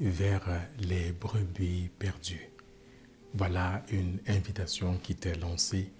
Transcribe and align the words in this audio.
vers 0.00 0.68
les 0.78 1.12
brebis 1.12 1.90
perdues. 1.98 2.50
Voilà 3.34 3.82
une 3.90 4.18
invitation 4.26 4.98
qui 4.98 5.14
t'est 5.14 5.36
lancée, 5.36 5.90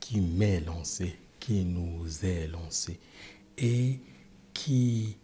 qui 0.00 0.20
m'est 0.20 0.60
lancée, 0.60 1.16
qui 1.38 1.64
nous 1.64 2.04
est 2.24 2.48
lancée 2.48 2.98
et 3.56 4.00
qui 4.52 5.16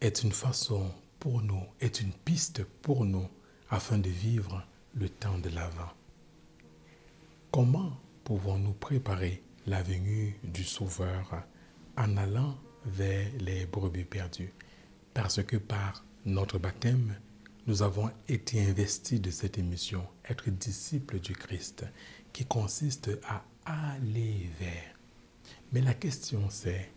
est 0.00 0.22
une 0.22 0.32
façon 0.32 0.90
pour 1.18 1.40
nous, 1.40 1.62
est 1.80 2.00
une 2.00 2.12
piste 2.12 2.64
pour 2.82 3.06
nous 3.06 3.28
afin 3.70 3.98
de 3.98 4.10
vivre 4.10 4.62
le 4.94 5.08
temps 5.08 5.38
de 5.38 5.48
l'avant. 5.48 5.90
Comment 7.50 7.98
pouvons-nous 8.24 8.74
préparer 8.74 9.42
la 9.66 9.82
venue 9.82 10.38
du 10.44 10.64
Sauveur 10.64 11.44
en 11.96 12.16
allant 12.18 12.58
vers 12.84 13.30
les 13.40 13.64
brebis 13.64 14.04
perdues? 14.04 14.52
Parce 15.14 15.42
que 15.42 15.56
par 15.56 16.04
notre 16.24 16.58
baptême, 16.58 17.14
nous 17.66 17.82
avons 17.82 18.10
été 18.28 18.64
investis 18.64 19.20
de 19.20 19.30
cette 19.30 19.58
émission, 19.58 20.06
être 20.28 20.50
disciples 20.50 21.18
du 21.20 21.34
Christ, 21.34 21.84
qui 22.32 22.44
consiste 22.44 23.10
à 23.26 23.44
aller 23.64 24.48
vers. 24.58 24.94
Mais 25.72 25.80
la 25.80 25.94
question 25.94 26.48
c'est, 26.50 26.90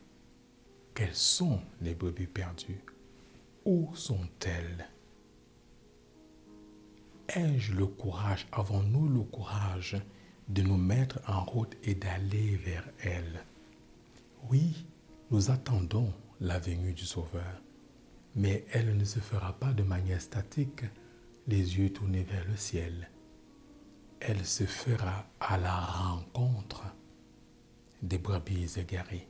quelles 0.93 1.15
sont 1.15 1.61
les 1.81 1.93
brebis 1.93 2.27
perdues? 2.27 2.83
Où 3.65 3.93
sont-elles? 3.95 4.87
Ai-je 7.29 7.73
le 7.73 7.85
courage, 7.85 8.47
avons-nous 8.53 9.09
le 9.09 9.21
courage 9.21 9.97
de 10.47 10.61
nous 10.61 10.77
mettre 10.77 11.19
en 11.27 11.43
route 11.43 11.75
et 11.83 11.95
d'aller 11.95 12.55
vers 12.55 12.87
elles? 13.03 13.43
Oui, 14.49 14.85
nous 15.31 15.51
attendons 15.51 16.13
la 16.39 16.57
venue 16.57 16.93
du 16.93 17.05
Sauveur, 17.05 17.61
mais 18.37 18.65
elle 18.71 18.95
ne 18.95 19.03
se 19.03 19.19
fera 19.19 19.53
pas 19.53 19.73
de 19.73 19.83
manière 19.83 20.21
statique, 20.21 20.83
les 21.47 21.77
yeux 21.79 21.91
tournés 21.91 22.23
vers 22.23 22.45
le 22.47 22.55
ciel. 22.55 23.09
Elle 24.19 24.45
se 24.45 24.63
fera 24.65 25.25
à 25.39 25.57
la 25.57 25.75
rencontre 25.75 26.83
des 28.01 28.19
brebis 28.19 28.77
égarées. 28.77 29.27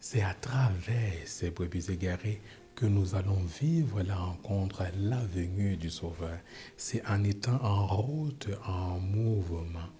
C'est 0.00 0.22
à 0.22 0.34
travers 0.34 1.26
ces 1.26 1.50
brebis 1.50 1.90
égarées 1.90 2.40
que 2.74 2.86
nous 2.86 3.14
allons 3.14 3.42
vivre 3.60 4.02
la 4.02 4.16
rencontre, 4.16 4.84
la 4.98 5.22
venue 5.24 5.76
du 5.76 5.90
Sauveur. 5.90 6.38
C'est 6.76 7.06
en 7.06 7.22
étant 7.24 7.62
en 7.62 7.86
route, 7.86 8.48
en 8.66 8.98
mouvement. 9.00 9.90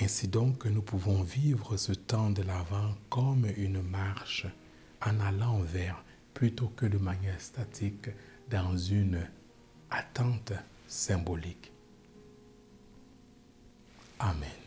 Ainsi 0.00 0.28
donc 0.28 0.58
que 0.58 0.68
nous 0.68 0.82
pouvons 0.82 1.22
vivre 1.22 1.76
ce 1.76 1.92
temps 1.92 2.30
de 2.30 2.42
l'avant 2.42 2.94
comme 3.10 3.46
une 3.56 3.82
marche 3.82 4.46
en 5.04 5.20
allant 5.20 5.58
vers 5.60 6.02
plutôt 6.34 6.68
que 6.68 6.86
de 6.86 6.98
manière 6.98 7.40
statique 7.40 8.08
dans 8.50 8.76
une 8.76 9.26
attente 9.90 10.52
symbolique. 10.86 11.72
Amen. 14.18 14.61